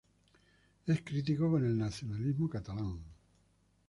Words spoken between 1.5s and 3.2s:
con el nacionalismo catalán.